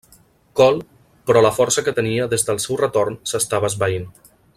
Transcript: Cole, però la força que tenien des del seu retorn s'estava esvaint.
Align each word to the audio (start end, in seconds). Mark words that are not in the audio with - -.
Cole, 0.59 0.85
però 1.31 1.43
la 1.45 1.51
força 1.57 1.83
que 1.89 1.93
tenien 1.99 2.31
des 2.31 2.47
del 2.47 2.63
seu 2.65 2.79
retorn 2.85 3.19
s'estava 3.33 3.71
esvaint. 3.75 4.09